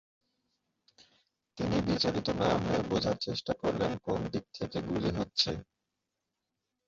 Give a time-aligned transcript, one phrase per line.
[1.57, 5.51] তিনি বিচলিত না হয়ে বোঝার চেষ্টা করলেন, কোন দিক থেকে গুলি হচ্ছে।